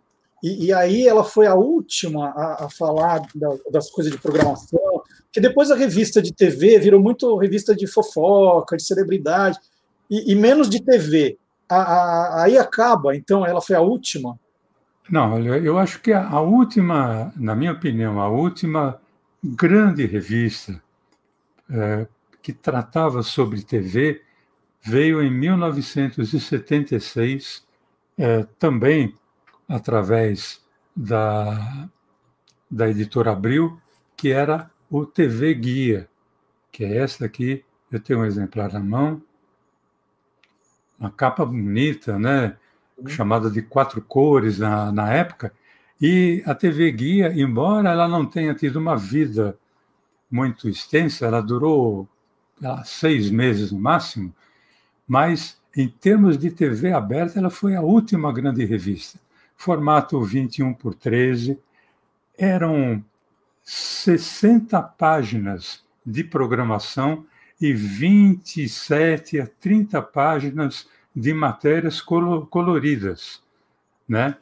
E, 0.45 0.65
e 0.65 0.73
aí 0.73 1.07
ela 1.07 1.23
foi 1.23 1.47
a 1.47 1.55
última 1.55 2.29
a, 2.29 2.65
a 2.65 2.69
falar 2.69 3.21
da, 3.33 3.49
das 3.71 3.89
coisas 3.89 4.13
de 4.13 4.19
programação, 4.19 5.01
que 5.31 5.41
depois 5.41 5.71
a 5.71 5.75
revista 5.75 6.21
de 6.21 6.31
TV 6.31 6.77
virou 6.77 7.01
muito 7.01 7.35
revista 7.37 7.75
de 7.75 7.87
fofoca, 7.87 8.77
de 8.77 8.83
celebridade, 8.83 9.57
e, 10.07 10.31
e 10.31 10.35
menos 10.35 10.69
de 10.69 10.83
TV. 10.83 11.39
A, 11.67 11.77
a, 11.77 12.43
aí 12.43 12.59
acaba, 12.59 13.15
então 13.15 13.43
ela 13.43 13.59
foi 13.59 13.75
a 13.75 13.81
última? 13.81 14.39
Não, 15.09 15.39
eu 15.39 15.79
acho 15.79 15.99
que 15.99 16.13
a, 16.13 16.39
última, 16.39 17.33
na 17.35 17.55
minha 17.55 17.71
opinião, 17.71 18.21
a 18.21 18.29
última 18.29 19.01
grande 19.43 20.05
revista 20.05 20.79
é, 21.71 22.05
que 22.43 22.53
tratava 22.53 23.23
sobre 23.23 23.63
TV 23.63 24.21
veio 24.79 25.23
em 25.23 25.31
1976, 25.31 27.65
é, 28.15 28.45
também 28.59 29.11
através 29.67 30.63
da, 30.95 31.89
da 32.69 32.89
editora 32.89 33.31
Abril, 33.31 33.79
que 34.15 34.31
era 34.31 34.69
o 34.89 35.05
TV 35.05 35.53
Guia, 35.53 36.09
que 36.71 36.83
é 36.83 36.97
essa 36.97 37.25
aqui. 37.25 37.63
Eu 37.91 37.99
tenho 37.99 38.19
um 38.19 38.25
exemplar 38.25 38.71
na 38.73 38.79
mão, 38.79 39.21
uma 40.99 41.09
capa 41.09 41.45
bonita, 41.45 42.17
né? 42.17 42.57
Uhum. 42.97 43.09
chamada 43.09 43.49
de 43.49 43.61
quatro 43.61 44.01
cores 44.01 44.59
na, 44.59 44.91
na 44.91 45.11
época. 45.11 45.51
E 46.01 46.41
a 46.45 46.55
TV 46.55 46.91
Guia, 46.91 47.33
embora 47.33 47.89
ela 47.89 48.07
não 48.07 48.25
tenha 48.25 48.53
tido 48.53 48.77
uma 48.77 48.95
vida 48.95 49.57
muito 50.31 50.69
extensa, 50.69 51.25
ela 51.25 51.41
durou 51.41 52.07
seis 52.85 53.29
meses 53.29 53.71
no 53.71 53.79
máximo, 53.79 54.33
mas 55.07 55.59
em 55.75 55.87
termos 55.89 56.37
de 56.37 56.51
TV 56.51 56.93
aberta, 56.93 57.37
ela 57.37 57.49
foi 57.49 57.75
a 57.75 57.81
última 57.81 58.31
grande 58.31 58.63
revista. 58.63 59.19
Formato 59.55 60.21
21 60.21 60.73
por 60.73 60.93
13, 60.93 61.59
eram 62.37 63.03
60 63.63 64.81
páginas 64.81 65.83
de 66.05 66.23
programação 66.23 67.25
e 67.59 67.73
27 67.73 69.39
a 69.39 69.47
30 69.47 70.01
páginas 70.01 70.87
de 71.15 71.33
matérias 71.33 72.01
coloridas, 72.01 73.41
né? 74.07 74.37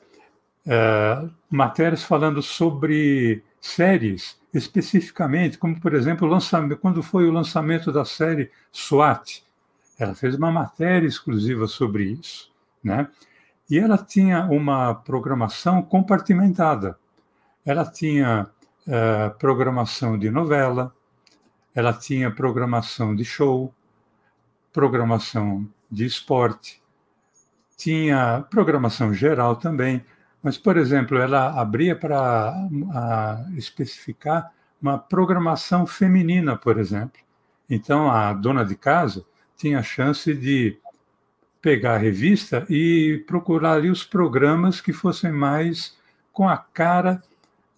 É, 0.65 1.29
matérias 1.49 2.03
falando 2.03 2.41
sobre 2.41 3.43
séries 3.59 4.41
especificamente, 4.53 5.57
como 5.57 5.79
por 5.79 5.93
exemplo, 5.93 6.29
quando 6.79 7.01
foi 7.01 7.27
o 7.27 7.31
lançamento 7.31 7.91
da 7.91 8.05
série 8.05 8.51
SWAT, 8.71 9.43
ela 9.97 10.13
fez 10.13 10.35
uma 10.35 10.51
matéria 10.51 11.07
exclusiva 11.07 11.67
sobre 11.67 12.03
isso, 12.03 12.51
né? 12.83 13.07
E 13.69 13.79
ela 13.79 13.97
tinha 13.97 14.45
uma 14.45 14.93
programação 14.93 15.81
compartimentada. 15.81 16.97
Ela 17.65 17.85
tinha 17.85 18.47
é, 18.87 19.29
programação 19.29 20.17
de 20.17 20.29
novela, 20.29 20.93
ela 21.73 21.93
tinha 21.93 22.29
programação 22.29 23.15
de 23.15 23.23
show, 23.23 23.73
programação 24.71 25.67
de 25.89 26.05
esporte, 26.05 26.81
tinha 27.77 28.45
programação 28.49 29.13
geral 29.13 29.55
também, 29.55 30.03
mas, 30.41 30.57
por 30.57 30.77
exemplo, 30.77 31.17
ela 31.17 31.59
abria 31.59 31.95
para 31.95 32.53
especificar 33.55 34.51
uma 34.81 34.97
programação 34.97 35.87
feminina, 35.87 36.57
por 36.57 36.77
exemplo. 36.77 37.21
Então, 37.69 38.11
a 38.11 38.33
dona 38.33 38.65
de 38.65 38.75
casa 38.75 39.25
tinha 39.55 39.79
a 39.79 39.83
chance 39.83 40.33
de 40.33 40.77
pegar 41.63 41.95
a 41.95 41.97
revista 41.97 42.65
e 42.69 43.23
procurar 43.25 43.75
ali 43.75 43.89
os 43.89 44.03
programas 44.03 44.81
que 44.81 44.91
fossem 44.91 45.31
mais 45.31 45.97
com 46.33 46.49
a 46.49 46.57
cara 46.57 47.23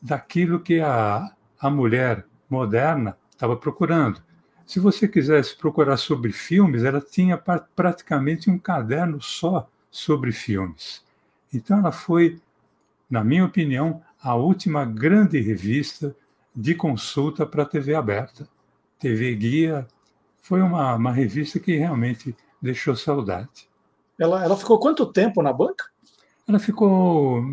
daquilo 0.01 0.59
que 0.59 0.79
a, 0.79 1.31
a 1.61 1.69
mulher 1.69 2.25
moderna 2.49 3.15
estava 3.29 3.55
procurando. 3.55 4.19
Se 4.65 4.79
você 4.79 5.07
quisesse 5.07 5.55
procurar 5.55 5.97
sobre 5.97 6.31
filmes, 6.31 6.83
ela 6.83 6.99
tinha 6.99 7.39
praticamente 7.75 8.49
um 8.49 8.57
caderno 8.57 9.21
só 9.21 9.69
sobre 9.91 10.31
filmes. 10.31 11.03
Então, 11.53 11.77
ela 11.77 11.91
foi, 11.91 12.41
na 13.07 13.23
minha 13.23 13.45
opinião, 13.45 14.01
a 14.19 14.33
última 14.33 14.83
grande 14.83 15.39
revista 15.39 16.15
de 16.55 16.73
consulta 16.73 17.45
para 17.45 17.61
a 17.61 17.67
TV 17.67 17.93
aberta. 17.93 18.49
TV 18.97 19.35
Guia 19.35 19.87
foi 20.41 20.63
uma, 20.63 20.95
uma 20.95 21.11
revista 21.11 21.59
que 21.59 21.77
realmente 21.77 22.35
deixou 22.59 22.95
saudade. 22.95 23.74
Ela, 24.19 24.43
ela 24.43 24.57
ficou 24.57 24.79
quanto 24.79 25.05
tempo 25.05 25.41
na 25.41 25.51
banca? 25.51 25.85
Ela 26.47 26.59
ficou 26.59 27.43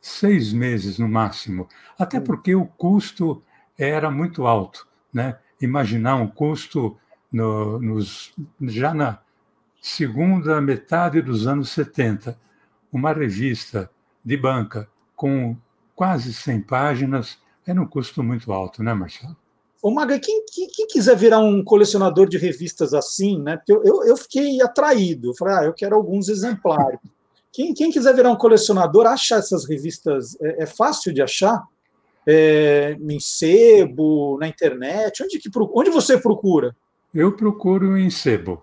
seis 0.00 0.52
meses 0.52 0.98
no 0.98 1.08
máximo, 1.08 1.68
até 1.98 2.18
hum. 2.18 2.24
porque 2.24 2.54
o 2.54 2.66
custo 2.66 3.42
era 3.76 4.10
muito 4.10 4.46
alto. 4.46 4.86
Né? 5.12 5.38
imaginar 5.60 6.16
um 6.16 6.28
custo 6.28 6.96
no, 7.30 7.78
nos, 7.80 8.32
já 8.62 8.94
na 8.94 9.18
segunda 9.80 10.60
metade 10.60 11.20
dos 11.20 11.46
anos 11.46 11.70
70, 11.70 12.38
uma 12.92 13.12
revista 13.12 13.90
de 14.24 14.36
banca 14.36 14.88
com 15.14 15.56
quase 15.94 16.32
100 16.32 16.62
páginas 16.62 17.38
era 17.66 17.80
um 17.80 17.86
custo 17.86 18.22
muito 18.22 18.52
alto, 18.52 18.82
né, 18.82 18.94
Marcelo? 18.94 19.36
Ô, 19.82 19.90
Maga, 19.90 20.18
quem, 20.18 20.44
quem, 20.52 20.68
quem, 20.68 20.86
quiser 20.86 21.16
virar 21.16 21.38
um 21.38 21.62
colecionador 21.62 22.28
de 22.28 22.36
revistas 22.36 22.92
assim, 22.92 23.40
né? 23.40 23.56
Porque 23.56 23.72
eu, 23.72 23.82
eu, 23.84 24.04
eu 24.04 24.16
fiquei 24.16 24.60
atraído. 24.60 25.30
Eu 25.30 25.34
falei, 25.34 25.54
ah, 25.54 25.64
eu 25.64 25.72
quero 25.72 25.94
alguns 25.94 26.28
exemplares. 26.28 26.98
Quem, 27.52 27.72
quem 27.72 27.90
quiser 27.90 28.14
virar 28.14 28.30
um 28.30 28.36
colecionador, 28.36 29.06
achar 29.06 29.38
essas 29.38 29.68
revistas 29.68 30.36
é, 30.40 30.64
é 30.64 30.66
fácil 30.66 31.12
de 31.12 31.22
achar? 31.22 31.64
é, 32.30 32.94
em 33.00 33.18
sebo, 33.18 34.36
na 34.38 34.46
internet? 34.46 35.22
Onde, 35.22 35.38
que, 35.38 35.48
onde 35.72 35.88
você 35.88 36.18
procura? 36.18 36.76
Eu 37.14 37.32
procuro 37.32 37.96
em 37.96 38.10
sebo. 38.10 38.62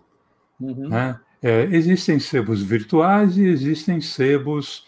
Uhum. 0.60 0.90
Né? 0.90 1.20
É, 1.42 1.64
existem 1.72 2.20
sebos 2.20 2.62
virtuais 2.62 3.38
e 3.38 3.46
existem 3.46 4.00
sebos 4.00 4.86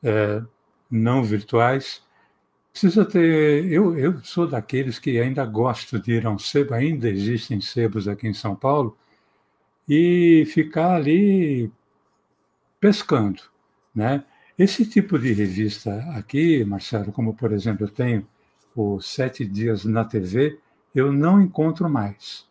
é, 0.00 0.40
não 0.88 1.24
virtuais. 1.24 2.02
Precisa 2.72 3.04
ter. 3.04 3.64
Eu, 3.70 3.98
eu 3.98 4.22
sou 4.22 4.46
daqueles 4.46 4.98
que 4.98 5.18
ainda 5.20 5.44
gosto 5.44 5.98
de 5.98 6.12
ir 6.12 6.26
a 6.26 6.30
um 6.30 6.38
sebo, 6.38 6.74
ainda 6.74 7.08
existem 7.08 7.60
sebos 7.60 8.06
aqui 8.06 8.28
em 8.28 8.34
São 8.34 8.54
Paulo, 8.54 8.96
e 9.88 10.44
ficar 10.46 10.94
ali 10.94 11.70
pescando. 12.80 13.42
Né? 13.94 14.24
Esse 14.56 14.86
tipo 14.86 15.18
de 15.18 15.32
revista 15.32 15.94
aqui, 16.16 16.64
Marcelo, 16.64 17.12
como 17.12 17.34
por 17.34 17.52
exemplo 17.52 17.86
eu 17.86 17.90
tenho 17.90 18.26
o 18.74 19.00
Sete 19.00 19.44
Dias 19.44 19.84
na 19.84 20.04
TV, 20.04 20.58
eu 20.94 21.12
não 21.12 21.40
encontro 21.40 21.88
mais. 21.88 22.46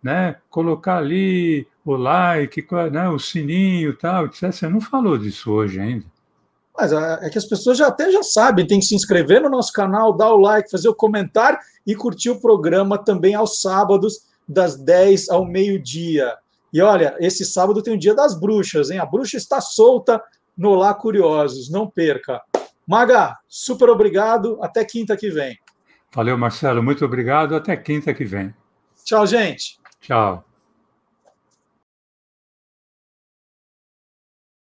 né, 0.02 0.36
colocar 0.48 0.96
ali 0.96 1.66
o 1.84 1.96
like, 1.96 2.66
né, 2.90 3.10
o 3.10 3.18
sininho 3.18 3.90
e 3.90 3.96
tal, 3.96 4.24
etc. 4.24 4.50
Você 4.50 4.68
não 4.68 4.80
falou 4.80 5.18
disso 5.18 5.52
hoje 5.52 5.80
ainda. 5.80 6.06
Mas 6.74 6.92
é, 6.92 7.26
é 7.26 7.28
que 7.28 7.36
as 7.36 7.44
pessoas 7.44 7.76
já 7.76 7.88
até 7.88 8.10
já 8.10 8.22
sabem, 8.22 8.66
tem 8.66 8.80
que 8.80 8.86
se 8.86 8.94
inscrever 8.94 9.42
no 9.42 9.50
nosso 9.50 9.70
canal, 9.70 10.16
dar 10.16 10.32
o 10.32 10.40
like, 10.40 10.70
fazer 10.70 10.88
o 10.88 10.94
comentário 10.94 11.58
e 11.86 11.94
curtir 11.94 12.30
o 12.30 12.40
programa 12.40 12.96
também 12.96 13.34
aos 13.34 13.60
sábados, 13.60 14.31
das 14.48 14.76
10 14.76 15.30
ao 15.30 15.44
meio-dia. 15.44 16.36
E 16.72 16.80
olha, 16.80 17.14
esse 17.20 17.44
sábado 17.44 17.82
tem 17.82 17.94
o 17.94 17.98
Dia 17.98 18.14
das 18.14 18.38
Bruxas, 18.38 18.90
hein? 18.90 18.98
A 18.98 19.06
bruxa 19.06 19.36
está 19.36 19.60
solta 19.60 20.22
no 20.56 20.74
Lá 20.74 20.94
Curiosos, 20.94 21.70
não 21.70 21.88
perca. 21.88 22.40
Maga, 22.86 23.36
super 23.48 23.88
obrigado, 23.88 24.58
até 24.62 24.84
quinta 24.84 25.16
que 25.16 25.30
vem. 25.30 25.58
Valeu, 26.14 26.36
Marcelo, 26.36 26.82
muito 26.82 27.04
obrigado, 27.04 27.54
até 27.54 27.76
quinta 27.76 28.12
que 28.12 28.24
vem. 28.24 28.54
Tchau, 29.04 29.26
gente. 29.26 29.78
Tchau. 30.00 30.44